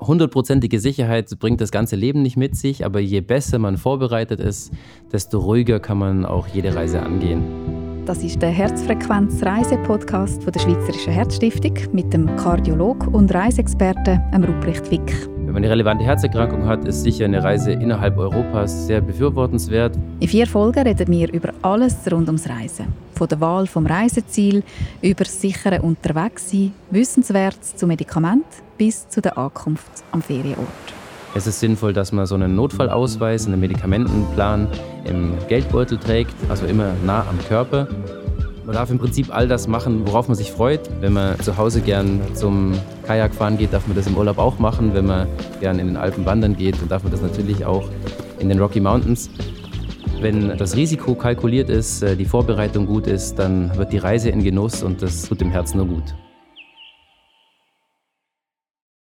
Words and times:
hundertprozentige 0.00 0.80
Sicherheit 0.80 1.30
bringt 1.38 1.60
das 1.60 1.70
ganze 1.70 1.96
Leben 1.96 2.22
nicht 2.22 2.36
mit 2.36 2.56
sich, 2.56 2.84
aber 2.84 3.00
je 3.00 3.20
besser 3.20 3.58
man 3.58 3.76
vorbereitet 3.76 4.40
ist, 4.40 4.72
desto 5.12 5.38
ruhiger 5.38 5.80
kann 5.80 5.98
man 5.98 6.24
auch 6.24 6.46
jede 6.48 6.74
Reise 6.74 7.02
angehen. 7.02 7.42
Das 8.08 8.22
ist 8.24 8.40
der 8.40 8.48
Herzfrequenz-Reise-Podcast 8.48 10.42
der 10.46 10.58
Schweizerischen 10.58 11.12
Herzstiftung 11.12 11.74
mit 11.92 12.10
dem 12.14 12.34
Kardiolog 12.36 13.06
und 13.08 13.34
Reiseexperten 13.34 14.18
Ruprecht 14.32 14.90
Wick. 14.90 15.28
Wenn 15.36 15.52
man 15.52 15.56
eine 15.56 15.70
relevante 15.70 16.04
Herzerkrankung 16.04 16.64
hat, 16.64 16.86
ist 16.86 17.02
sicher 17.02 17.26
eine 17.26 17.44
Reise 17.44 17.72
innerhalb 17.72 18.16
Europas 18.16 18.86
sehr 18.86 19.02
befürwortenswert. 19.02 19.98
In 20.20 20.28
vier 20.28 20.46
Folgen 20.46 20.86
reden 20.86 21.12
wir 21.12 21.30
über 21.32 21.52
alles 21.60 21.96
rund 22.10 22.28
ums 22.28 22.48
Reisen. 22.48 22.86
Von 23.14 23.28
der 23.28 23.40
Wahl 23.40 23.66
vom 23.66 23.84
Reiseziel 23.84 24.62
über 25.02 25.26
sichere 25.26 25.82
Unterwegssein, 25.82 26.72
Wissenswertes 26.90 27.76
zu 27.76 27.86
Medikament 27.86 28.46
bis 28.78 29.08
zu 29.08 29.20
der 29.20 29.36
Ankunft 29.36 29.90
am 30.12 30.22
Ferienort. 30.22 30.68
Es 31.34 31.46
ist 31.46 31.60
sinnvoll, 31.60 31.92
dass 31.92 32.10
man 32.12 32.24
so 32.26 32.34
einen 32.34 32.54
Notfallausweis, 32.54 33.46
einen 33.46 33.60
Medikamentenplan 33.60 34.66
im 35.04 35.34
Geldbeutel 35.48 35.98
trägt, 35.98 36.34
also 36.48 36.64
immer 36.64 36.94
nah 37.04 37.26
am 37.28 37.38
Körper. 37.48 37.86
Man 38.64 38.74
darf 38.74 38.90
im 38.90 38.98
Prinzip 38.98 39.34
all 39.34 39.48
das 39.48 39.66
machen, 39.66 40.06
worauf 40.06 40.28
man 40.28 40.36
sich 40.36 40.52
freut. 40.52 40.80
Wenn 41.00 41.14
man 41.14 41.38
zu 41.40 41.56
Hause 41.56 41.80
gern 41.80 42.20
zum 42.34 42.74
Kajakfahren 43.06 43.56
geht, 43.56 43.72
darf 43.72 43.86
man 43.86 43.96
das 43.96 44.06
im 44.06 44.16
Urlaub 44.16 44.38
auch 44.38 44.58
machen. 44.58 44.94
Wenn 44.94 45.06
man 45.06 45.26
gern 45.60 45.78
in 45.78 45.86
den 45.86 45.96
Alpen 45.96 46.26
wandern 46.26 46.56
geht, 46.56 46.80
dann 46.80 46.88
darf 46.88 47.02
man 47.02 47.12
das 47.12 47.22
natürlich 47.22 47.64
auch 47.64 47.88
in 48.38 48.48
den 48.48 48.58
Rocky 48.58 48.80
Mountains. 48.80 49.30
Wenn 50.20 50.56
das 50.56 50.76
Risiko 50.76 51.14
kalkuliert 51.14 51.70
ist, 51.70 52.02
äh, 52.02 52.16
die 52.16 52.24
Vorbereitung 52.24 52.86
gut 52.86 53.06
ist, 53.06 53.38
dann 53.38 53.74
wird 53.76 53.92
die 53.92 53.98
Reise 53.98 54.30
in 54.30 54.42
Genuss 54.42 54.82
und 54.82 55.00
das 55.00 55.22
tut 55.22 55.40
dem 55.40 55.50
Herzen 55.50 55.78
nur 55.78 55.86
gut. 55.86 56.14